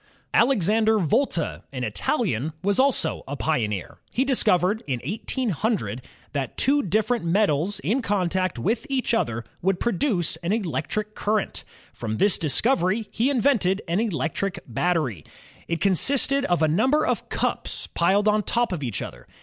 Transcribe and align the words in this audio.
* 0.21 0.33
Alexander 0.41 0.97
Volta, 0.97 1.61
an 1.71 1.83
Italian, 1.83 2.53
was 2.63 2.79
also 2.79 3.23
a 3.27 3.35
pioneer. 3.37 3.99
He 4.09 4.25
discovered 4.25 4.81
in 4.87 4.99
1800 5.05 6.01
that 6.33 6.57
two 6.57 6.81
different 6.81 7.23
metals 7.23 7.79
in 7.81 8.01
contact 8.01 8.57
with 8.57 8.87
each 8.89 9.13
other 9.13 9.43
would 9.61 9.79
produce 9.79 10.37
an 10.37 10.53
electric 10.53 11.13
current. 11.13 11.63
From 11.93 12.15
this 12.15 12.39
discovery, 12.39 13.09
he 13.11 13.29
invented 13.29 13.83
an 13.87 13.99
electric 13.99 14.61
battery. 14.65 15.23
It 15.67 15.81
con 15.81 15.91
sisted 15.93 16.45
of 16.45 16.63
a 16.63 16.67
number 16.67 17.05
of 17.05 17.29
cups 17.29 17.85
pOed 17.95 18.27
on 18.27 18.41
top 18.41 18.71
of 18.71 18.81
each 18.81 19.03
other. 19.03 19.27